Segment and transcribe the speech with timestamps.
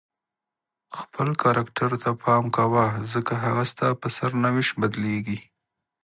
[0.99, 5.39] خپل کرکټر ته پام کوه ځکه هغه ستا په سرنوشت بدلیږي.